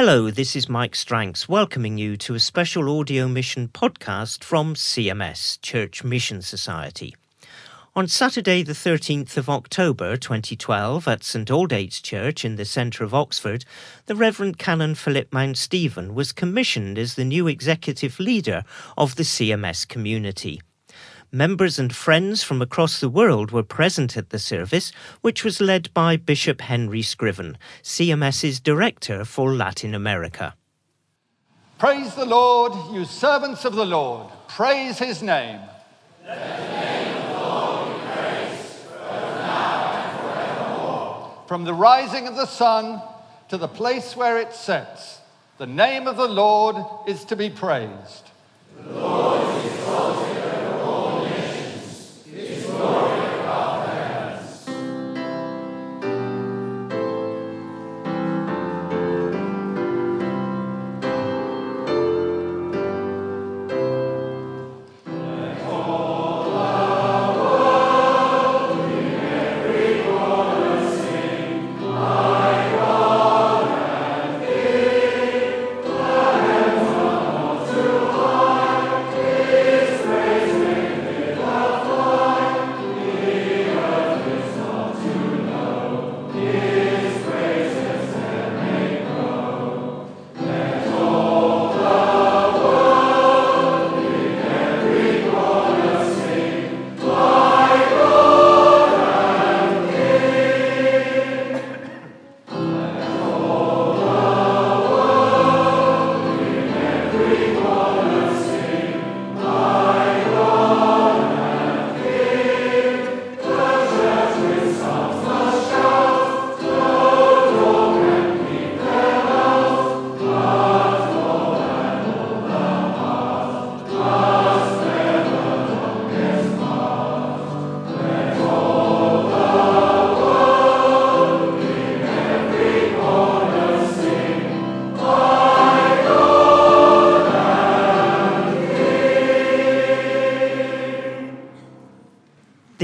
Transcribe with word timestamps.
Hello, 0.00 0.30
this 0.30 0.54
is 0.54 0.68
Mike 0.68 0.94
Stranks 0.94 1.48
welcoming 1.48 1.98
you 1.98 2.16
to 2.18 2.36
a 2.36 2.38
special 2.38 3.00
audio 3.00 3.26
mission 3.26 3.66
podcast 3.66 4.44
from 4.44 4.76
CMS, 4.76 5.60
Church 5.60 6.04
Mission 6.04 6.40
Society. 6.40 7.16
On 7.96 8.06
Saturday, 8.06 8.62
the 8.62 8.74
13th 8.74 9.36
of 9.36 9.50
October 9.50 10.16
2012, 10.16 11.08
at 11.08 11.24
St 11.24 11.48
Aldate's 11.48 12.00
Church 12.00 12.44
in 12.44 12.54
the 12.54 12.64
centre 12.64 13.02
of 13.02 13.12
Oxford, 13.12 13.64
the 14.06 14.14
Reverend 14.14 14.56
Canon 14.56 14.94
Philip 14.94 15.32
Mounstephen 15.32 16.14
was 16.14 16.30
commissioned 16.30 16.96
as 16.96 17.16
the 17.16 17.24
new 17.24 17.48
executive 17.48 18.20
leader 18.20 18.62
of 18.96 19.16
the 19.16 19.24
CMS 19.24 19.88
community. 19.88 20.60
Members 21.30 21.78
and 21.78 21.94
friends 21.94 22.42
from 22.42 22.62
across 22.62 23.00
the 23.00 23.08
world 23.10 23.50
were 23.50 23.62
present 23.62 24.16
at 24.16 24.30
the 24.30 24.38
service, 24.38 24.90
which 25.20 25.44
was 25.44 25.60
led 25.60 25.92
by 25.92 26.16
Bishop 26.16 26.62
Henry 26.62 27.02
Scriven, 27.02 27.58
CMS's 27.82 28.60
Director 28.60 29.26
for 29.26 29.52
Latin 29.52 29.94
America. 29.94 30.54
Praise 31.78 32.14
the 32.14 32.24
Lord, 32.24 32.72
you 32.94 33.04
servants 33.04 33.66
of 33.66 33.74
the 33.74 33.84
Lord. 33.84 34.28
Praise 34.48 34.98
his 34.98 35.22
name. 35.22 35.60
From 41.46 41.64
the 41.64 41.74
rising 41.74 42.26
of 42.26 42.36
the 42.36 42.46
sun 42.46 43.02
to 43.50 43.58
the 43.58 43.68
place 43.68 44.16
where 44.16 44.38
it 44.38 44.54
sets, 44.54 45.20
the 45.58 45.66
name 45.66 46.06
of 46.06 46.16
the 46.16 46.28
Lord 46.28 46.76
is 47.06 47.26
to 47.26 47.36
be 47.36 47.50
praised. 47.50 48.30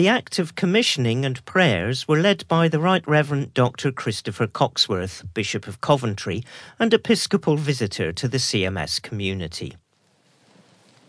The 0.04 0.10
act 0.10 0.38
of 0.38 0.54
commissioning 0.54 1.24
and 1.24 1.42
prayers 1.46 2.06
were 2.06 2.20
led 2.20 2.46
by 2.46 2.68
the 2.68 2.78
Right 2.78 3.02
Reverend 3.08 3.54
Dr. 3.54 3.90
Christopher 3.90 4.46
Cocksworth, 4.46 5.24
Bishop 5.32 5.66
of 5.66 5.80
Coventry 5.80 6.44
and 6.78 6.92
Episcopal 6.92 7.56
visitor 7.56 8.12
to 8.12 8.28
the 8.28 8.36
CMS 8.36 9.00
community. 9.00 9.78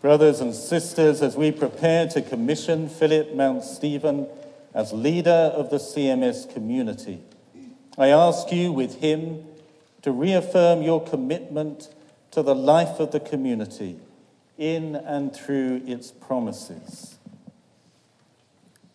Brothers 0.00 0.40
and 0.40 0.54
sisters, 0.54 1.20
as 1.20 1.36
we 1.36 1.52
prepare 1.52 2.08
to 2.08 2.22
commission 2.22 2.88
Philip 2.88 3.34
Mounstephen 3.34 4.28
as 4.72 4.94
leader 4.94 5.52
of 5.54 5.68
the 5.68 5.76
CMS 5.76 6.50
community, 6.50 7.20
I 7.98 8.08
ask 8.08 8.50
you 8.50 8.72
with 8.72 9.02
him 9.02 9.44
to 10.00 10.10
reaffirm 10.10 10.80
your 10.80 11.04
commitment 11.04 11.90
to 12.30 12.42
the 12.42 12.54
life 12.54 12.98
of 12.98 13.12
the 13.12 13.20
community 13.20 13.98
in 14.56 14.96
and 14.96 15.36
through 15.36 15.82
its 15.84 16.10
promises. 16.10 17.15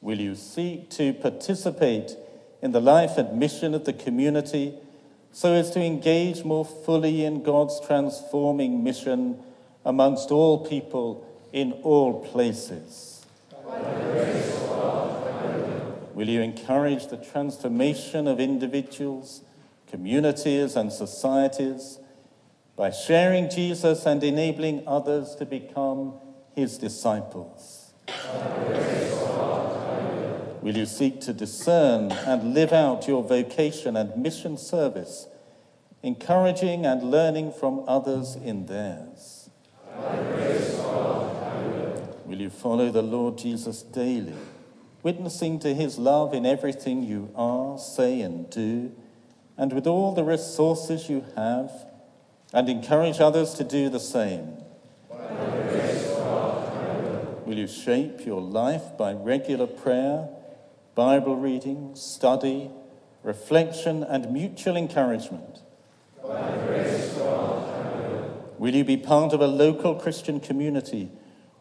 Will 0.01 0.19
you 0.19 0.33
seek 0.33 0.89
to 0.91 1.13
participate 1.13 2.15
in 2.61 2.71
the 2.71 2.81
life 2.81 3.17
and 3.17 3.39
mission 3.39 3.75
of 3.75 3.85
the 3.85 3.93
community 3.93 4.73
so 5.31 5.53
as 5.53 5.69
to 5.71 5.79
engage 5.79 6.43
more 6.43 6.65
fully 6.65 7.23
in 7.23 7.43
God's 7.43 7.79
transforming 7.85 8.83
mission 8.83 9.39
amongst 9.85 10.31
all 10.31 10.65
people 10.65 11.25
in 11.53 11.73
all 11.83 12.25
places? 12.25 13.25
Will 16.15 16.27
you 16.27 16.41
encourage 16.41 17.07
the 17.07 17.17
transformation 17.17 18.27
of 18.27 18.39
individuals, 18.39 19.41
communities, 19.87 20.75
and 20.75 20.91
societies 20.91 21.99
by 22.75 22.89
sharing 22.89 23.49
Jesus 23.49 24.05
and 24.05 24.23
enabling 24.23 24.83
others 24.87 25.35
to 25.35 25.45
become 25.45 26.15
his 26.55 26.77
disciples? 26.79 27.93
Will 30.61 30.77
you 30.77 30.85
seek 30.85 31.21
to 31.21 31.33
discern 31.33 32.11
and 32.11 32.53
live 32.53 32.71
out 32.71 33.07
your 33.07 33.23
vocation 33.23 33.97
and 33.97 34.15
mission 34.15 34.57
service, 34.57 35.27
encouraging 36.03 36.85
and 36.85 37.09
learning 37.09 37.51
from 37.51 37.83
others 37.87 38.35
in 38.35 38.67
theirs? 38.67 39.49
Will 42.25 42.39
you 42.39 42.51
follow 42.51 42.91
the 42.91 43.01
Lord 43.01 43.39
Jesus 43.39 43.81
daily, 43.81 44.35
witnessing 45.01 45.57
to 45.59 45.73
his 45.73 45.97
love 45.97 46.31
in 46.31 46.45
everything 46.45 47.01
you 47.01 47.31
are, 47.35 47.79
say, 47.79 48.21
and 48.21 48.47
do, 48.51 48.91
and 49.57 49.73
with 49.73 49.87
all 49.87 50.13
the 50.13 50.23
resources 50.23 51.09
you 51.09 51.25
have, 51.35 51.71
and 52.53 52.69
encourage 52.69 53.19
others 53.19 53.55
to 53.55 53.63
do 53.63 53.89
the 53.89 53.99
same? 53.99 54.57
Will 57.47 57.57
you 57.57 57.67
shape 57.67 58.27
your 58.27 58.41
life 58.41 58.95
by 58.95 59.13
regular 59.13 59.67
prayer? 59.67 60.29
Bible 60.95 61.37
reading, 61.37 61.95
study, 61.95 62.69
reflection, 63.23 64.03
and 64.03 64.31
mutual 64.31 64.75
encouragement. 64.75 65.59
Will 68.57 68.75
you 68.75 68.83
be 68.83 68.97
part 68.97 69.33
of 69.33 69.41
a 69.41 69.47
local 69.47 69.95
Christian 69.95 70.39
community, 70.39 71.09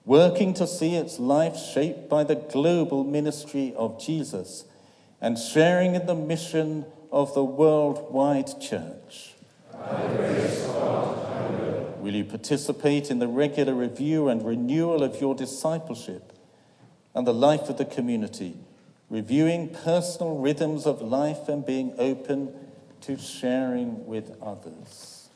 working 0.05 0.53
to 0.55 0.67
see 0.67 0.97
its 0.97 1.19
life 1.19 1.57
shaped 1.57 2.09
by 2.09 2.25
the 2.25 2.35
global 2.35 3.05
ministry 3.05 3.73
of 3.77 4.01
Jesus 4.05 4.65
and 5.21 5.39
sharing 5.39 5.95
in 5.95 6.07
the 6.07 6.15
mission 6.15 6.85
of 7.13 7.33
the 7.35 7.45
worldwide 7.45 8.61
church? 8.61 9.35
Will 12.01 12.15
you 12.15 12.25
participate 12.25 13.11
in 13.11 13.19
the 13.19 13.29
regular 13.29 13.75
review 13.75 14.29
and 14.29 14.45
renewal 14.45 15.03
of 15.03 15.21
your 15.21 15.35
discipleship 15.35 16.33
and 17.15 17.27
the 17.27 17.35
life 17.35 17.69
of 17.69 17.79
the 17.79 17.85
community? 17.85 18.57
Reviewing 19.11 19.69
personal 19.69 20.39
rhythms 20.39 20.87
of 20.87 21.03
life 21.03 21.49
and 21.49 21.67
being 21.67 21.93
open 21.99 22.55
to 23.03 23.19
sharing 23.19 24.07
with 24.07 24.31
others. 24.41 25.29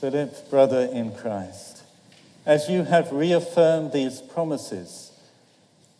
Philip, 0.00 0.48
brother 0.48 0.88
in 0.92 1.12
Christ, 1.12 1.82
as 2.46 2.70
you 2.70 2.84
have 2.84 3.12
reaffirmed 3.12 3.92
these 3.92 4.20
promises, 4.20 5.12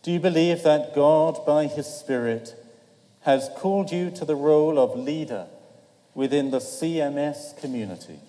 do 0.01 0.11
you 0.11 0.19
believe 0.19 0.63
that 0.63 0.95
God, 0.95 1.45
by 1.45 1.67
his 1.67 1.85
Spirit, 1.85 2.55
has 3.21 3.49
called 3.55 3.91
you 3.91 4.09
to 4.11 4.25
the 4.25 4.35
role 4.35 4.79
of 4.79 4.97
leader 4.97 5.45
within 6.15 6.49
the 6.49 6.59
CMS 6.59 7.59
community? 7.59 8.19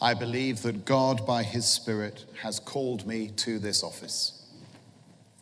I 0.00 0.12
believe 0.12 0.62
that 0.62 0.84
God, 0.84 1.26
by 1.26 1.42
His 1.42 1.64
Spirit, 1.64 2.26
has 2.42 2.58
called 2.58 3.06
me 3.06 3.28
to 3.36 3.58
this 3.58 3.82
office. 3.82 4.44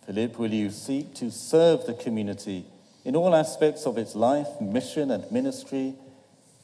Philip, 0.07 0.39
will 0.39 0.53
you 0.53 0.71
seek 0.71 1.15
to 1.15 1.31
serve 1.31 1.87
the 1.87 1.95
community 1.95 2.65
in 3.05 3.17
all 3.17 3.35
aspects 3.35 3.85
of 3.85 3.99
its 3.99 4.15
life, 4.15 4.61
mission, 4.61 5.11
and 5.11 5.31
ministry, 5.33 5.95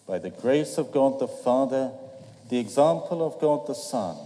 by 0.06 0.18
the 0.18 0.30
grace 0.30 0.78
of 0.78 0.92
God 0.92 1.18
the 1.18 1.26
Father, 1.26 1.90
the 2.48 2.58
example 2.58 3.26
of 3.26 3.40
God 3.40 3.66
the 3.66 3.74
Son, 3.74 4.16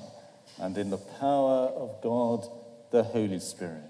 and 0.59 0.77
in 0.77 0.91
the 0.91 0.99
power 0.99 1.69
of 1.69 2.03
God 2.03 2.47
the 2.91 3.03
Holy 3.03 3.41
Spirit. 3.41 3.83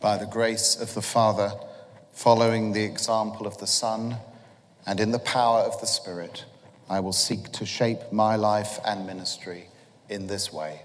By 0.00 0.16
the 0.16 0.26
grace 0.26 0.80
of 0.80 0.94
the 0.94 1.02
Father, 1.02 1.52
following 2.12 2.72
the 2.72 2.84
example 2.84 3.46
of 3.46 3.58
the 3.58 3.66
Son, 3.66 4.16
and 4.86 4.98
in 4.98 5.12
the 5.12 5.18
power 5.20 5.60
of 5.60 5.80
the 5.80 5.86
Spirit, 5.86 6.44
I 6.90 6.98
will 6.98 7.12
seek 7.12 7.52
to 7.52 7.64
shape 7.64 8.10
my 8.10 8.34
life 8.34 8.80
and 8.84 9.06
ministry 9.06 9.68
in 10.08 10.26
this 10.26 10.52
way. 10.52 10.80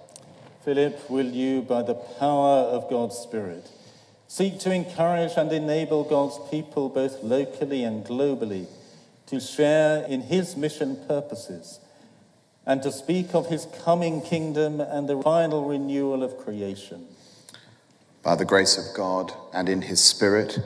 Philip, 0.63 1.09
will 1.09 1.25
you, 1.25 1.63
by 1.63 1.81
the 1.81 1.95
power 1.95 2.59
of 2.59 2.87
God's 2.91 3.17
Spirit, 3.17 3.71
seek 4.27 4.59
to 4.59 4.71
encourage 4.71 5.31
and 5.35 5.51
enable 5.51 6.03
God's 6.03 6.37
people, 6.51 6.89
both 6.89 7.23
locally 7.23 7.83
and 7.83 8.05
globally, 8.05 8.67
to 9.25 9.39
share 9.39 10.05
in 10.05 10.21
his 10.21 10.55
mission 10.55 10.95
purposes 11.07 11.79
and 12.67 12.83
to 12.83 12.91
speak 12.91 13.33
of 13.33 13.47
his 13.47 13.67
coming 13.83 14.21
kingdom 14.21 14.79
and 14.79 15.09
the 15.09 15.19
final 15.23 15.65
renewal 15.65 16.21
of 16.21 16.37
creation? 16.37 17.07
By 18.21 18.35
the 18.35 18.45
grace 18.45 18.77
of 18.77 18.95
God 18.95 19.33
and 19.53 19.67
in 19.67 19.81
his 19.81 20.03
Spirit, 20.03 20.59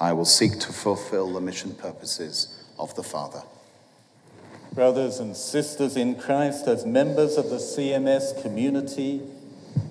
I 0.00 0.12
will 0.12 0.24
seek 0.24 0.58
to 0.58 0.72
fulfill 0.72 1.32
the 1.32 1.40
mission 1.40 1.72
purposes 1.76 2.64
of 2.80 2.96
the 2.96 3.04
Father. 3.04 3.42
Brothers 4.74 5.18
and 5.18 5.36
sisters 5.36 5.98
in 5.98 6.14
Christ, 6.14 6.66
as 6.66 6.86
members 6.86 7.36
of 7.36 7.50
the 7.50 7.56
CMS 7.56 8.40
community, 8.40 9.20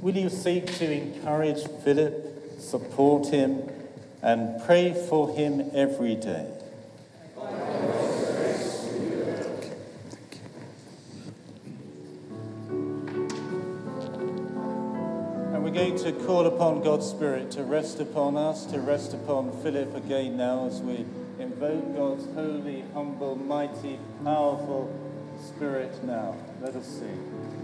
will 0.02 0.16
you 0.18 0.28
seek 0.28 0.66
to 0.78 0.92
encourage 0.92 1.68
Philip, 1.84 2.60
support 2.60 3.28
him, 3.28 3.62
and 4.24 4.60
pray 4.66 4.92
for 5.08 5.36
him 5.36 5.70
every 5.76 6.16
day? 6.16 6.48
And 15.54 15.64
we're 15.64 15.70
going 15.70 16.00
to 16.00 16.12
call 16.26 16.48
upon 16.48 16.82
God's 16.82 17.08
Spirit 17.08 17.52
to 17.52 17.64
rest 17.64 18.00
upon 18.00 18.36
us, 18.36 18.66
to 18.66 18.80
rest 18.80 19.14
upon 19.14 19.52
Philip 19.62 19.96
again 19.96 20.38
now 20.38 20.66
as 20.66 20.82
we 20.82 21.06
invoke 21.42 21.96
God's 21.96 22.26
holy, 22.34 22.84
humble, 22.94 23.36
mighty, 23.36 24.00
powerful 24.24 24.90
Spirit 25.40 26.04
now. 26.04 26.36
Let 26.62 26.76
us 26.76 26.86
sing. 26.86 27.61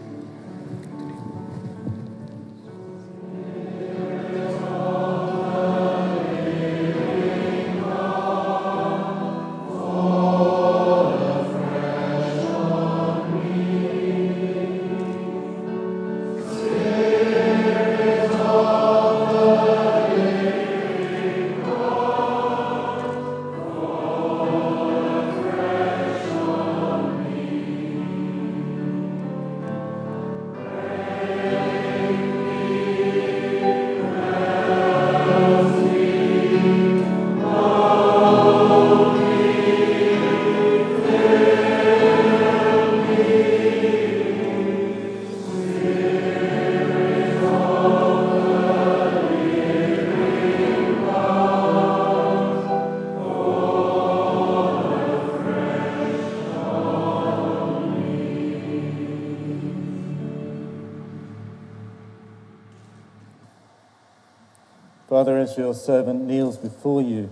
Father, 65.08 65.38
as 65.38 65.58
your 65.58 65.74
servant 65.74 66.26
kneels 66.26 66.58
before 66.58 67.02
you, 67.02 67.30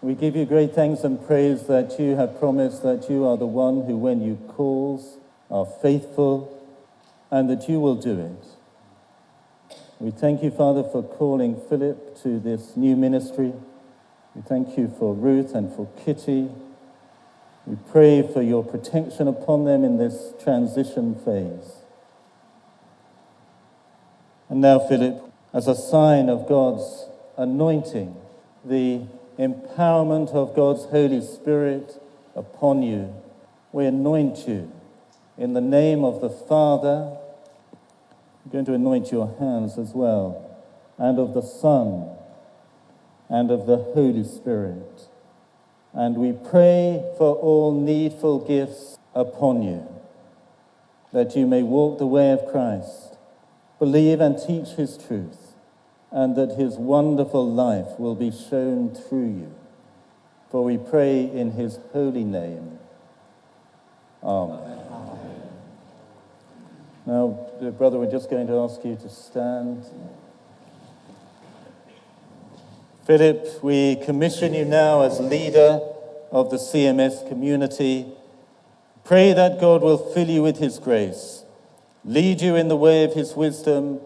we 0.00 0.14
give 0.14 0.34
you 0.34 0.46
great 0.46 0.74
thanks 0.74 1.04
and 1.04 1.24
praise 1.26 1.64
that 1.64 2.00
you 2.00 2.16
have 2.16 2.38
promised 2.38 2.82
that 2.82 3.10
you 3.10 3.26
are 3.26 3.36
the 3.36 3.46
one 3.46 3.84
who, 3.84 3.98
when 3.98 4.22
you 4.22 4.36
calls, 4.48 5.18
are 5.50 5.66
faithful 5.66 6.58
and 7.30 7.50
that 7.50 7.68
you 7.68 7.80
will 7.80 7.96
do 7.96 8.18
it. 8.18 9.76
We 10.00 10.10
thank 10.10 10.42
you, 10.42 10.50
Father, 10.50 10.82
for 10.82 11.02
calling 11.02 11.60
Philip 11.68 12.20
to 12.22 12.40
this 12.40 12.76
new 12.76 12.96
ministry. 12.96 13.52
We 14.34 14.42
thank 14.42 14.78
you 14.78 14.92
for 14.98 15.14
Ruth 15.14 15.54
and 15.54 15.70
for 15.72 15.88
Kitty. 16.04 16.48
We 17.66 17.76
pray 17.90 18.22
for 18.22 18.42
your 18.42 18.64
protection 18.64 19.28
upon 19.28 19.64
them 19.64 19.84
in 19.84 19.98
this 19.98 20.32
transition 20.42 21.14
phase. 21.14 21.76
And 24.48 24.60
now, 24.60 24.80
Philip, 24.80 25.31
as 25.52 25.68
a 25.68 25.74
sign 25.74 26.28
of 26.28 26.48
God's 26.48 27.06
anointing, 27.36 28.16
the 28.64 29.02
empowerment 29.38 30.30
of 30.30 30.56
God's 30.56 30.84
Holy 30.86 31.20
Spirit 31.20 32.00
upon 32.34 32.82
you, 32.82 33.14
we 33.70 33.86
anoint 33.86 34.48
you 34.48 34.70
in 35.36 35.52
the 35.52 35.60
name 35.60 36.04
of 36.04 36.20
the 36.20 36.30
Father. 36.30 37.16
I'm 38.44 38.50
going 38.50 38.64
to 38.66 38.74
anoint 38.74 39.12
your 39.12 39.34
hands 39.38 39.78
as 39.78 39.92
well, 39.92 40.58
and 40.98 41.18
of 41.18 41.34
the 41.34 41.42
Son, 41.42 42.08
and 43.28 43.50
of 43.50 43.66
the 43.66 43.78
Holy 43.78 44.24
Spirit. 44.24 45.08
And 45.92 46.16
we 46.16 46.32
pray 46.32 47.04
for 47.18 47.34
all 47.36 47.78
needful 47.78 48.46
gifts 48.46 48.98
upon 49.14 49.62
you, 49.62 49.86
that 51.12 51.36
you 51.36 51.46
may 51.46 51.62
walk 51.62 51.98
the 51.98 52.06
way 52.06 52.30
of 52.30 52.50
Christ, 52.50 53.16
believe 53.78 54.20
and 54.20 54.38
teach 54.38 54.68
his 54.76 54.96
truth 54.96 55.41
and 56.12 56.36
that 56.36 56.56
his 56.56 56.76
wonderful 56.76 57.50
life 57.50 57.98
will 57.98 58.14
be 58.14 58.30
shown 58.30 58.94
through 58.94 59.28
you. 59.28 59.54
For 60.50 60.62
we 60.62 60.76
pray 60.76 61.24
in 61.24 61.52
his 61.52 61.78
holy 61.92 62.24
name. 62.24 62.78
Amen. 64.22 64.78
Now, 67.06 67.48
dear 67.58 67.72
brother, 67.72 67.98
we're 67.98 68.10
just 68.10 68.30
going 68.30 68.46
to 68.46 68.58
ask 68.58 68.84
you 68.84 68.94
to 68.96 69.08
stand. 69.08 69.84
Philip, 73.06 73.64
we 73.64 73.96
commission 73.96 74.54
you 74.54 74.64
now 74.64 75.02
as 75.02 75.18
leader 75.18 75.80
of 76.30 76.50
the 76.50 76.58
CMS 76.58 77.26
community. 77.28 78.06
Pray 79.04 79.32
that 79.32 79.60
God 79.60 79.82
will 79.82 79.98
fill 79.98 80.28
you 80.28 80.42
with 80.42 80.58
his 80.58 80.78
grace, 80.78 81.42
lead 82.04 82.40
you 82.40 82.54
in 82.54 82.68
the 82.68 82.76
way 82.76 83.02
of 83.02 83.14
his 83.14 83.34
wisdom, 83.34 84.00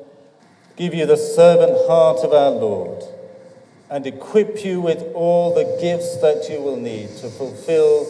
give 0.77 0.95
you 0.95 1.07
the 1.07 1.17
servant 1.17 1.73
heart 1.89 2.19
of 2.19 2.33
our 2.33 2.51
Lord, 2.51 3.03
and 3.91 4.07
equip 4.07 4.65
you 4.65 4.81
with 4.81 5.03
all 5.15 5.55
the 5.55 5.79
gifts 5.81 6.17
that 6.19 6.49
you 6.51 6.61
will 6.61 6.77
need 6.77 7.09
to 7.17 7.29
fulfill 7.29 8.07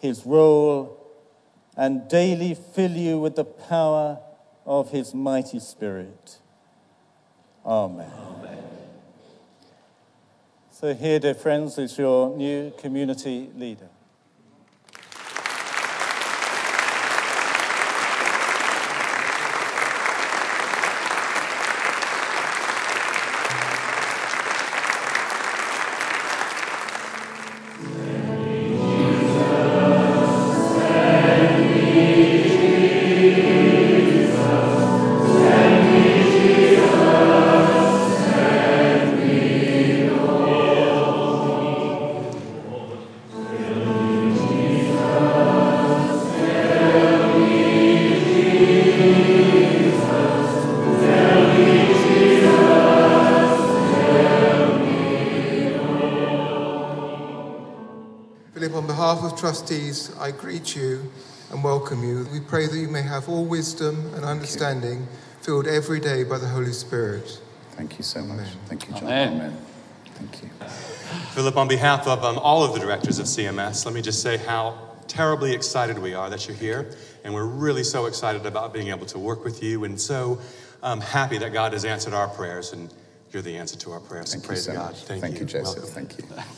his 0.00 0.26
role 0.26 1.00
and 1.76 2.08
daily 2.08 2.54
fill 2.54 2.92
you 2.92 3.18
with 3.18 3.36
the 3.36 3.44
power 3.44 4.18
of 4.66 4.90
his 4.90 5.14
mighty 5.14 5.58
spirit. 5.58 6.38
Amen. 7.64 8.10
Amen. 8.14 8.58
So, 10.70 10.92
here, 10.94 11.18
dear 11.18 11.34
friends, 11.34 11.78
is 11.78 11.96
your 11.96 12.36
new 12.36 12.72
community 12.78 13.50
leader. 13.56 13.88
Trustees, 59.44 60.10
I 60.18 60.30
greet 60.30 60.74
you 60.74 61.12
and 61.50 61.62
welcome 61.62 62.02
you. 62.02 62.26
We 62.32 62.40
pray 62.40 62.66
that 62.66 62.78
you 62.78 62.88
may 62.88 63.02
have 63.02 63.28
all 63.28 63.44
wisdom 63.44 64.10
and 64.14 64.24
understanding 64.24 65.06
filled 65.42 65.66
every 65.66 66.00
day 66.00 66.24
by 66.24 66.38
the 66.38 66.48
Holy 66.48 66.72
Spirit. 66.72 67.42
Thank 67.72 67.98
you 67.98 68.04
so 68.04 68.22
much. 68.22 68.38
Amen. 68.38 68.56
Thank 68.68 68.88
you, 68.88 68.94
John. 68.94 69.04
Amen. 69.04 69.56
Thank 70.14 70.42
you. 70.44 70.48
Philip, 71.34 71.58
on 71.58 71.68
behalf 71.68 72.06
of 72.06 72.24
um, 72.24 72.38
all 72.38 72.64
of 72.64 72.72
the 72.72 72.80
directors 72.80 73.18
of 73.18 73.26
CMS, 73.26 73.84
let 73.84 73.94
me 73.94 74.00
just 74.00 74.22
say 74.22 74.38
how 74.38 74.78
terribly 75.08 75.52
excited 75.52 75.98
we 75.98 76.14
are 76.14 76.30
that 76.30 76.48
you're 76.48 76.56
here. 76.56 76.96
And 77.22 77.34
we're 77.34 77.44
really 77.44 77.84
so 77.84 78.06
excited 78.06 78.46
about 78.46 78.72
being 78.72 78.88
able 78.88 79.04
to 79.04 79.18
work 79.18 79.44
with 79.44 79.62
you 79.62 79.84
and 79.84 80.00
so 80.00 80.40
um, 80.82 81.02
happy 81.02 81.36
that 81.36 81.52
God 81.52 81.74
has 81.74 81.84
answered 81.84 82.14
our 82.14 82.28
prayers 82.28 82.72
and 82.72 82.90
you're 83.30 83.42
the 83.42 83.58
answer 83.58 83.76
to 83.76 83.92
our 83.92 84.00
prayers. 84.00 84.32
Thank 84.32 84.44
so 84.44 84.46
you 84.46 84.54
praise 84.54 84.64
so 84.64 84.72
God. 84.72 84.92
much. 84.92 85.02
Thank, 85.04 85.20
Thank 85.20 85.38
you, 85.38 85.44
Joseph. 85.44 85.94
Welcome. 85.94 86.06
Thank 86.06 86.18
you. 86.18 86.54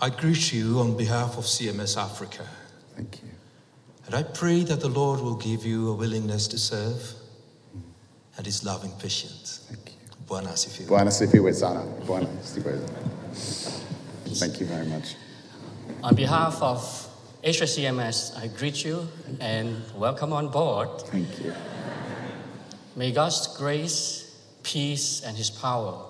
I 0.00 0.10
greet 0.10 0.52
you 0.52 0.78
on 0.78 0.96
behalf 0.96 1.38
of 1.38 1.44
CMS 1.44 1.96
Africa, 1.96 2.46
Thank 2.94 3.20
you. 3.22 3.30
and 4.06 4.14
I 4.14 4.22
pray 4.22 4.62
that 4.64 4.80
the 4.80 4.88
Lord 4.88 5.20
will 5.20 5.34
give 5.36 5.64
you 5.66 5.90
a 5.90 5.94
willingness 5.94 6.46
to 6.48 6.58
serve 6.58 7.14
and 8.36 8.46
his 8.46 8.64
loving 8.64 8.92
patience. 8.92 9.66
Thank 9.68 9.86
you. 9.86 9.94
Bwana 10.28 10.50
asifiwe. 10.52 10.86
Bwana 10.88 11.10
sifiwe 11.10 11.52
sana. 11.54 11.80
Bwana 12.06 12.28
sifiwe. 12.42 12.78
Thank 14.38 14.60
you 14.60 14.66
very 14.66 14.86
much. 14.86 15.16
On 16.04 16.14
behalf 16.14 16.62
of 16.62 17.08
Asia 17.42 17.64
CMS, 17.66 18.36
I 18.36 18.46
greet 18.48 18.84
you 18.84 19.08
and 19.40 19.82
welcome 19.96 20.32
on 20.32 20.48
board. 20.48 20.88
Thank 21.10 21.40
you. 21.44 21.52
May 22.94 23.10
God's 23.10 23.48
grace, 23.56 24.36
peace, 24.62 25.22
and 25.24 25.36
His 25.36 25.50
power 25.50 26.04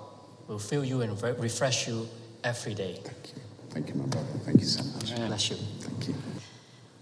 will 0.47 0.59
fill 0.59 0.83
you 0.85 1.01
and 1.01 1.19
refresh 1.39 1.87
you 1.87 2.07
every 2.43 2.75
day. 2.75 2.99
Thank 3.03 3.35
you. 3.35 3.41
Thank 3.69 3.89
you, 3.89 3.95
my 3.95 4.05
brother. 4.05 4.27
Thank 4.45 4.59
you 4.61 4.65
so 4.67 4.83
much. 4.95 5.15
Bless 5.15 5.49
you. 5.51 5.57
Thank 5.81 6.07
you. 6.09 6.15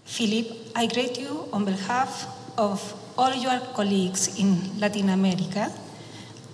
Philip, 0.04 0.46
I 0.74 0.86
greet 0.86 1.18
you 1.18 1.48
on 1.52 1.64
behalf 1.64 2.26
of 2.56 2.80
all 3.16 3.34
your 3.34 3.58
colleagues 3.74 4.38
in 4.38 4.78
Latin 4.80 5.08
America 5.10 5.72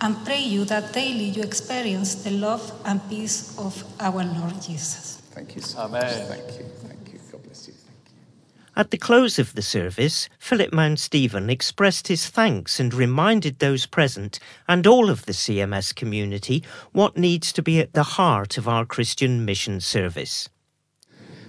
and 0.00 0.16
pray 0.24 0.40
you 0.40 0.64
that 0.66 0.92
daily 0.92 1.24
you 1.30 1.42
experience 1.42 2.16
the 2.24 2.30
love 2.30 2.72
and 2.84 3.00
peace 3.08 3.56
of 3.58 3.84
our 4.00 4.24
Lord 4.24 4.60
Jesus. 4.60 5.22
Thank 5.30 5.56
you 5.56 5.62
so 5.62 5.80
Amen. 5.80 6.28
much. 6.28 6.28
Thank 6.28 6.58
you. 6.58 6.64
Thank 6.88 7.12
you. 7.12 7.18
God 7.32 7.42
bless 7.44 7.68
you. 7.68 7.74
Thank 7.74 8.04
you. 8.10 8.63
At 8.76 8.90
the 8.90 8.98
close 8.98 9.38
of 9.38 9.54
the 9.54 9.62
service, 9.62 10.28
Philip 10.40 10.72
Mounstephen 10.72 11.48
expressed 11.48 12.08
his 12.08 12.26
thanks 12.26 12.80
and 12.80 12.92
reminded 12.92 13.60
those 13.60 13.86
present 13.86 14.40
and 14.66 14.84
all 14.84 15.10
of 15.10 15.26
the 15.26 15.32
CMS 15.32 15.94
community 15.94 16.64
what 16.90 17.16
needs 17.16 17.52
to 17.52 17.62
be 17.62 17.78
at 17.78 17.92
the 17.92 18.02
heart 18.02 18.58
of 18.58 18.66
our 18.66 18.84
Christian 18.84 19.44
mission 19.44 19.80
service. 19.80 20.48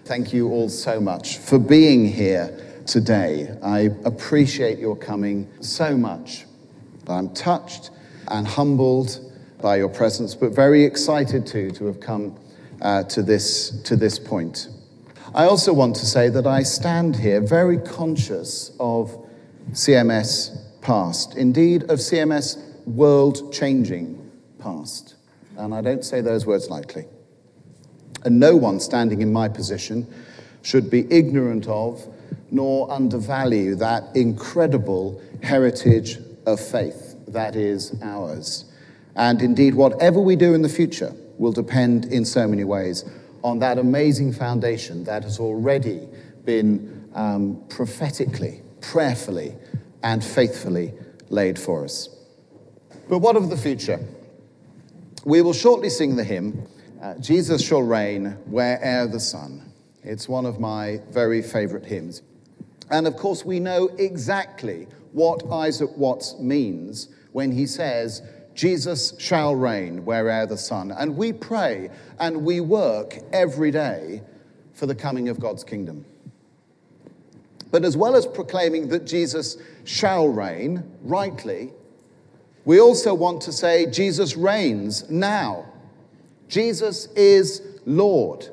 Thank 0.03 0.33
you 0.33 0.49
all 0.49 0.69
so 0.69 1.01
much 1.01 1.39
for 1.39 1.57
being 1.57 2.07
here 2.07 2.83
today. 2.85 3.57
I 3.63 3.89
appreciate 4.05 4.77
your 4.77 4.95
coming 4.95 5.49
so 5.61 5.97
much. 5.97 6.45
I'm 7.07 7.33
touched 7.33 7.89
and 8.27 8.47
humbled 8.47 9.19
by 9.63 9.77
your 9.77 9.89
presence, 9.89 10.35
but 10.35 10.53
very 10.53 10.83
excited 10.83 11.47
too 11.47 11.71
to 11.71 11.85
have 11.87 11.99
come 11.99 12.37
uh, 12.83 13.01
to, 13.05 13.23
this, 13.23 13.81
to 13.81 13.95
this 13.95 14.19
point. 14.19 14.67
I 15.35 15.47
also 15.47 15.73
want 15.73 15.97
to 15.97 16.05
say 16.05 16.29
that 16.29 16.47
I 16.47 16.63
stand 16.63 17.17
here 17.17 17.41
very 17.41 17.77
conscious 17.77 18.71
of 18.79 19.27
CMS 19.71 20.57
past, 20.79 21.35
indeed, 21.35 21.83
of 21.83 21.99
CMS 21.99 22.57
world 22.85 23.51
changing 23.51 24.31
past. 24.59 25.15
And 25.57 25.75
I 25.75 25.81
don't 25.81 26.05
say 26.05 26.21
those 26.21 26.45
words 26.45 26.69
lightly. 26.69 27.03
And 28.23 28.39
no 28.39 28.55
one 28.55 28.79
standing 28.79 29.21
in 29.21 29.33
my 29.33 29.49
position 29.49 30.07
should 30.61 30.89
be 30.89 31.05
ignorant 31.11 31.67
of 31.67 32.07
nor 32.49 32.89
undervalue 32.89 33.75
that 33.75 34.03
incredible 34.15 35.21
heritage 35.43 36.17
of 36.45 36.61
faith 36.61 37.17
that 37.27 37.57
is 37.57 37.93
ours. 38.01 38.71
And 39.17 39.41
indeed, 39.41 39.75
whatever 39.75 40.21
we 40.21 40.37
do 40.37 40.53
in 40.53 40.61
the 40.61 40.69
future 40.69 41.13
will 41.37 41.51
depend 41.51 42.05
in 42.05 42.23
so 42.23 42.47
many 42.47 42.63
ways 42.63 43.03
on 43.45 43.59
that 43.59 43.77
amazing 43.77 44.33
foundation 44.33 45.03
that 45.03 45.21
has 45.21 45.39
already 45.39 46.09
been 46.45 47.07
um, 47.13 47.63
prophetically, 47.69 48.59
prayerfully, 48.81 49.55
and 50.01 50.23
faithfully 50.23 50.91
laid 51.29 51.59
for 51.59 51.83
us. 51.83 52.09
But 53.07 53.19
what 53.19 53.35
of 53.35 53.51
the 53.51 53.55
future? 53.55 53.99
We 55.25 55.43
will 55.43 55.53
shortly 55.53 55.91
sing 55.91 56.15
the 56.15 56.23
hymn, 56.23 56.67
uh, 56.99 57.19
Jesus 57.19 57.63
Shall 57.63 57.83
Reign 57.83 58.35
Where'er 58.47 59.05
the 59.05 59.19
Sun. 59.19 59.71
It's 60.03 60.27
one 60.27 60.47
of 60.47 60.59
my 60.59 61.01
very 61.11 61.43
favorite 61.43 61.85
hymns. 61.85 62.23
And 62.89 63.05
of 63.05 63.15
course, 63.15 63.45
we 63.45 63.59
know 63.59 63.89
exactly 63.99 64.87
what 65.11 65.43
Isaac 65.51 65.95
Watts 65.95 66.39
means 66.39 67.09
when 67.31 67.51
he 67.51 67.67
says, 67.67 68.23
Jesus 68.55 69.13
shall 69.19 69.55
reign 69.55 70.05
where'er 70.05 70.47
the 70.47 70.57
sun. 70.57 70.91
And 70.91 71.15
we 71.15 71.33
pray 71.33 71.89
and 72.19 72.43
we 72.43 72.61
work 72.61 73.19
every 73.31 73.69
day 73.69 74.21
for 74.73 74.85
the 74.85 74.95
coming 74.95 75.29
of 75.29 75.39
God's 75.39 75.63
kingdom. 75.63 76.05
But 77.69 77.83
as 77.83 77.97
well 77.97 78.15
as 78.15 78.25
proclaiming 78.25 78.87
that 78.89 79.05
Jesus 79.05 79.57
shall 79.83 80.29
reign 80.29 80.83
rightly, 81.01 81.73
we 82.63 82.79
also 82.79 83.13
want 83.13 83.41
to 83.41 83.51
say 83.51 83.85
Jesus 83.85 84.37
reigns 84.37 85.09
now. 85.09 85.65
Jesus 86.47 87.07
is 87.15 87.61
Lord. 87.85 88.47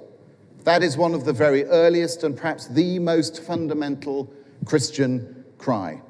That 0.65 0.83
is 0.83 0.97
one 0.97 1.15
of 1.15 1.25
the 1.25 1.33
very 1.33 1.65
earliest 1.65 2.25
and 2.25 2.37
perhaps 2.37 2.67
the 2.69 2.99
most 2.99 3.43
fundamental 3.43 4.33
Christian 4.65 5.45
cry. 5.59 6.03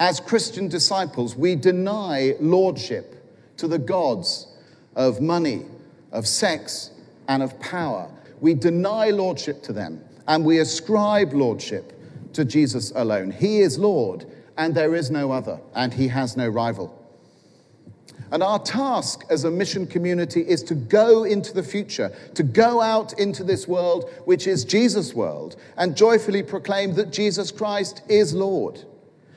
As 0.00 0.18
Christian 0.18 0.68
disciples, 0.68 1.36
we 1.36 1.54
deny 1.54 2.34
lordship 2.40 3.14
to 3.58 3.68
the 3.68 3.78
gods 3.78 4.48
of 4.96 5.20
money, 5.20 5.62
of 6.10 6.26
sex, 6.26 6.90
and 7.28 7.42
of 7.42 7.58
power. 7.60 8.10
We 8.40 8.54
deny 8.54 9.10
lordship 9.10 9.62
to 9.64 9.72
them, 9.72 10.02
and 10.26 10.44
we 10.44 10.58
ascribe 10.58 11.32
lordship 11.32 11.92
to 12.32 12.44
Jesus 12.44 12.92
alone. 12.96 13.30
He 13.30 13.60
is 13.60 13.78
Lord, 13.78 14.26
and 14.56 14.74
there 14.74 14.94
is 14.96 15.10
no 15.10 15.30
other, 15.30 15.60
and 15.74 15.94
he 15.94 16.08
has 16.08 16.36
no 16.36 16.48
rival. 16.48 17.00
And 18.32 18.42
our 18.42 18.58
task 18.58 19.24
as 19.30 19.44
a 19.44 19.50
mission 19.50 19.86
community 19.86 20.40
is 20.40 20.64
to 20.64 20.74
go 20.74 21.22
into 21.22 21.52
the 21.52 21.62
future, 21.62 22.12
to 22.34 22.42
go 22.42 22.80
out 22.80 23.16
into 23.18 23.44
this 23.44 23.68
world, 23.68 24.10
which 24.24 24.48
is 24.48 24.64
Jesus' 24.64 25.14
world, 25.14 25.54
and 25.76 25.96
joyfully 25.96 26.42
proclaim 26.42 26.94
that 26.94 27.12
Jesus 27.12 27.52
Christ 27.52 28.02
is 28.08 28.34
Lord. 28.34 28.84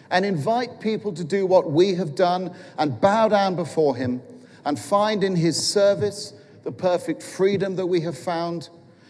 And 0.10 0.26
invite 0.26 0.80
people 0.80 1.14
to 1.14 1.24
do 1.24 1.46
what 1.46 1.72
we 1.72 1.96
have 1.96 2.16
done 2.16 2.56
and 2.78 3.00
bow 3.02 3.28
down 3.28 3.56
before 3.56 3.96
Him 3.96 4.22
and 4.66 4.80
find 4.80 5.24
in 5.24 5.36
His 5.36 5.56
service 5.62 6.34
the 6.64 6.72
perfect 6.72 7.24
freedom 7.24 7.76
that 7.78 7.88
we 7.88 8.02
have 8.02 8.18
found, 8.18 8.70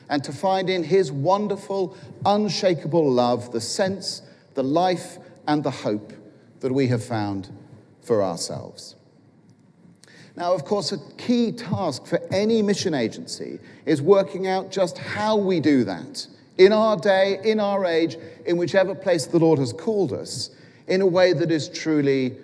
and 0.10 0.24
to 0.24 0.32
find 0.32 0.70
in 0.70 0.84
His 0.84 1.12
wonderful, 1.12 1.98
unshakable 2.26 3.12
love 3.12 3.52
the 3.52 3.62
sense, 3.62 4.22
the 4.54 4.64
life, 4.64 5.18
and 5.48 5.64
the 5.64 5.72
hope 5.72 6.14
that 6.60 6.72
we 6.72 6.88
have 6.88 7.04
found 7.04 7.50
for 8.02 8.22
ourselves. 8.22 8.96
Now, 10.36 10.54
of 10.54 10.66
course, 10.66 10.92
a 10.92 11.00
key 11.18 11.52
task 11.52 12.06
for 12.06 12.22
any 12.32 12.62
mission 12.62 12.94
agency 12.94 13.60
is 13.88 14.02
working 14.02 14.46
out 14.46 14.72
just 14.72 15.00
how 15.00 15.36
we 15.36 15.60
do 15.60 15.84
that 15.86 16.28
in 16.60 16.72
our 16.72 16.96
day, 16.96 17.40
in 17.44 17.60
our 17.60 17.86
age, 17.86 18.18
in 18.46 18.58
whichever 18.58 18.94
place 18.94 19.26
the 19.26 19.40
Lord 19.40 19.58
has 19.58 19.74
called 19.74 20.14
us, 20.14 20.52
in 20.88 21.02
a 21.02 21.06
way 21.06 21.34
that 21.34 21.52
is 21.52 21.70
truly 21.70 22.38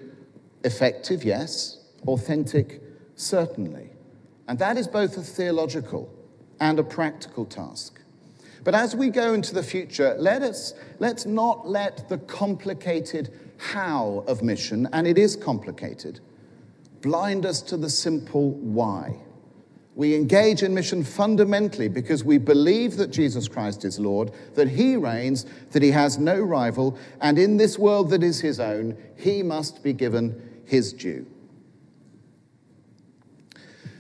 effective, 0.64 1.24
yes, 1.24 1.80
authentic, 2.08 2.82
certainly. 3.16 3.90
And 4.48 4.60
that 4.60 4.78
is 4.78 4.88
both 4.88 5.18
a 5.18 5.22
theological 5.22 6.14
and 6.60 6.80
a 6.80 6.84
practical 6.84 7.46
task. 7.46 8.00
But 8.64 8.76
as 8.76 8.96
we 8.96 9.10
go 9.10 9.34
into 9.34 9.54
the 9.54 9.64
future, 9.64 10.16
let 10.18 10.42
us, 10.42 10.74
let's 11.00 11.26
not 11.26 11.68
let 11.68 12.08
the 12.08 12.18
complicated 12.18 13.34
how 13.58 14.24
of 14.28 14.42
mission, 14.42 14.88
and 14.94 15.08
it 15.08 15.18
is 15.18 15.36
complicated, 15.36 16.20
blind 17.02 17.46
us 17.46 17.62
to 17.64 17.78
the 17.78 17.90
simple 17.90 18.52
why. 18.52 19.16
We 19.96 20.16
engage 20.16 20.64
in 20.64 20.74
mission 20.74 21.04
fundamentally 21.04 21.88
because 21.88 22.24
we 22.24 22.40
believe 22.40 22.98
that 22.98 23.12
Jesus 23.12 23.48
Christ 23.48 23.86
is 23.86 24.00
Lord, 24.00 24.32
that 24.56 24.68
He 24.68 24.96
reigns, 24.96 25.46
that 25.72 25.84
He 25.84 25.92
has 25.92 26.18
no 26.18 26.40
rival, 26.40 26.98
and 27.22 27.38
in 27.38 27.58
this 27.58 27.78
world 27.78 28.10
that 28.10 28.24
is 28.24 28.40
His 28.42 28.60
own, 28.60 28.98
He 29.16 29.44
must 29.44 29.84
be 29.84 29.94
given 29.94 30.42
His 30.66 30.94
due. 30.94 31.28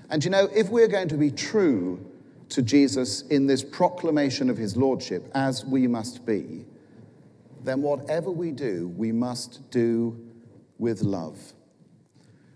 And 0.09 0.23
you 0.23 0.31
know, 0.31 0.49
if 0.55 0.69
we're 0.69 0.87
going 0.87 1.09
to 1.09 1.17
be 1.17 1.31
true 1.31 2.03
to 2.49 2.61
Jesus 2.61 3.21
in 3.23 3.47
this 3.47 3.63
proclamation 3.63 4.49
of 4.49 4.57
His 4.57 4.75
Lordship, 4.75 5.29
as 5.35 5.63
we 5.63 5.87
must 5.87 6.25
be, 6.25 6.65
then 7.63 7.81
whatever 7.81 8.31
we 8.31 8.51
do, 8.51 8.89
we 8.97 9.11
must 9.11 9.69
do 9.69 10.19
with 10.79 11.01
love. 11.01 11.53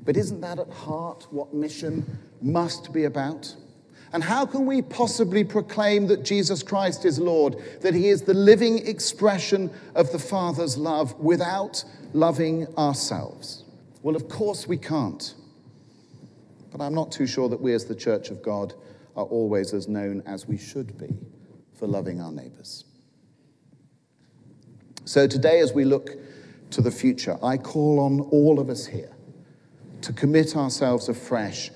But 0.07 0.15
isn't 0.15 0.39
that 0.39 0.57
at 0.57 0.69
heart 0.69 1.27
what 1.31 1.53
mission 1.53 2.17
must 2.41 2.93
be 2.93 3.03
about? 3.03 3.53
And 4.13 4.23
how 4.23 4.45
can 4.45 4.65
we 4.65 4.81
possibly 4.81 5.43
proclaim 5.43 6.07
that 6.07 6.23
Jesus 6.23 6.63
Christ 6.63 7.03
is 7.03 7.19
Lord, 7.19 7.57
that 7.81 7.93
he 7.93 8.07
is 8.07 8.21
the 8.21 8.33
living 8.33 8.87
expression 8.87 9.69
of 9.95 10.09
the 10.13 10.17
Father's 10.17 10.77
love 10.77 11.13
without 11.19 11.83
loving 12.13 12.67
ourselves? 12.77 13.65
Well, 14.01 14.15
of 14.15 14.29
course 14.29 14.65
we 14.65 14.77
can't. 14.77 15.35
But 16.71 16.79
I'm 16.79 16.93
not 16.93 17.11
too 17.11 17.27
sure 17.27 17.49
that 17.49 17.59
we, 17.59 17.73
as 17.73 17.83
the 17.83 17.93
Church 17.93 18.29
of 18.29 18.41
God, 18.41 18.75
are 19.17 19.25
always 19.25 19.73
as 19.73 19.89
known 19.89 20.23
as 20.25 20.47
we 20.47 20.57
should 20.57 20.97
be 20.97 21.17
for 21.73 21.85
loving 21.85 22.21
our 22.21 22.31
neighbours. 22.31 22.85
So 25.03 25.27
today, 25.27 25.59
as 25.59 25.73
we 25.73 25.83
look 25.83 26.11
to 26.69 26.81
the 26.81 26.91
future, 26.91 27.37
I 27.43 27.57
call 27.57 27.99
on 27.99 28.21
all 28.21 28.61
of 28.61 28.69
us 28.69 28.85
here 28.85 29.11
to 30.01 30.13
commit 30.13 30.55
ourselves 30.55 31.09
afresh 31.09 31.71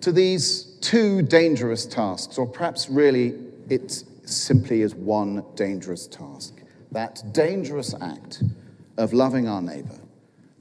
to 0.00 0.12
these 0.12 0.76
two 0.80 1.22
dangerous 1.22 1.86
tasks, 1.86 2.38
or 2.38 2.46
perhaps 2.46 2.88
really 2.88 3.34
it 3.68 4.04
simply 4.24 4.82
is 4.82 4.94
one 4.94 5.44
dangerous 5.54 6.06
task 6.06 6.62
that 6.92 7.22
dangerous 7.32 7.94
act 8.00 8.42
of 8.98 9.12
loving 9.12 9.48
our 9.48 9.62
neighbor 9.62 9.98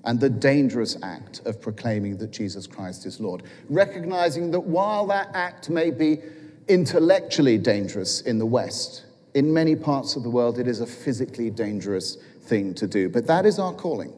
and 0.05 0.19
the 0.19 0.29
dangerous 0.29 0.97
act 1.03 1.41
of 1.45 1.61
proclaiming 1.61 2.17
that 2.17 2.31
Jesus 2.31 2.65
Christ 2.65 3.05
is 3.05 3.19
Lord. 3.19 3.43
Recognizing 3.69 4.49
that 4.51 4.61
while 4.61 5.05
that 5.07 5.29
act 5.33 5.69
may 5.69 5.91
be 5.91 6.19
intellectually 6.67 7.57
dangerous 7.57 8.21
in 8.21 8.39
the 8.39 8.45
West, 8.45 9.05
in 9.35 9.53
many 9.53 9.75
parts 9.75 10.15
of 10.15 10.23
the 10.23 10.29
world 10.29 10.57
it 10.57 10.67
is 10.67 10.81
a 10.81 10.87
physically 10.87 11.49
dangerous 11.49 12.17
thing 12.41 12.73
to 12.75 12.87
do. 12.87 13.09
But 13.09 13.27
that 13.27 13.45
is 13.45 13.59
our 13.59 13.73
calling. 13.73 14.13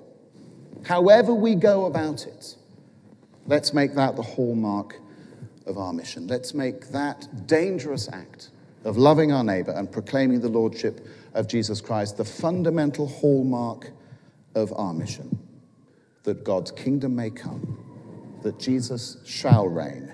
However, 0.84 1.34
we 1.34 1.56
go 1.56 1.86
about 1.86 2.28
it, 2.28 2.56
let's 3.46 3.74
make 3.74 3.96
that 3.96 4.16
the 4.16 4.22
hallmark 4.22 5.00
of 5.66 5.78
our 5.78 5.94
mission. 5.94 6.28
Let's 6.28 6.54
make 6.54 6.90
that 6.90 7.48
dangerous 7.48 8.10
act 8.12 8.50
of 8.84 8.98
loving 8.98 9.32
our 9.32 9.44
neighbor 9.44 9.72
and 9.72 9.92
proclaiming 9.92 10.42
the 10.42 10.50
lordship 10.50 11.08
of 11.34 11.48
Jesus 11.48 11.82
Christ 11.82 12.18
the 12.18 12.26
fundamental 12.26 13.08
hallmark 13.08 13.92
of 14.56 14.74
our 14.74 14.94
mission. 14.94 15.40
That 16.24 16.44
God's 16.44 16.72
kingdom 16.72 17.16
may 17.16 17.30
come, 17.30 18.40
that 18.44 18.60
Jesus 18.60 19.18
shall 19.26 19.68
reign 19.68 20.14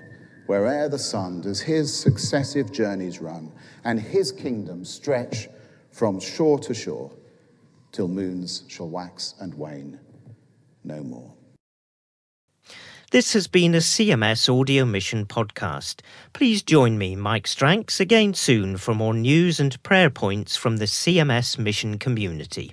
where'er 0.50 0.88
the 0.88 0.98
sun 0.98 1.40
does 1.40 1.60
his 1.60 1.96
successive 1.96 2.72
journeys 2.72 3.20
run, 3.20 3.52
and 3.84 4.00
his 4.00 4.32
kingdom 4.32 4.84
stretch 4.84 5.48
from 5.92 6.18
shore 6.18 6.58
to 6.58 6.74
shore, 6.74 7.08
till 7.92 8.08
moons 8.08 8.64
shall 8.66 8.88
wax 8.88 9.34
and 9.38 9.54
wane 9.54 10.00
no 10.82 11.04
more. 11.04 11.32
This 13.10 13.32
has 13.32 13.48
been 13.48 13.74
a 13.74 13.78
CMS 13.78 14.48
Audio 14.48 14.84
Mission 14.84 15.26
podcast. 15.26 16.00
Please 16.32 16.62
join 16.62 16.96
me, 16.96 17.16
Mike 17.16 17.48
Stranks, 17.48 17.98
again 17.98 18.34
soon 18.34 18.76
for 18.76 18.94
more 18.94 19.14
news 19.14 19.58
and 19.58 19.82
prayer 19.82 20.10
points 20.10 20.54
from 20.54 20.76
the 20.76 20.84
CMS 20.84 21.58
Mission 21.58 21.98
community. 21.98 22.72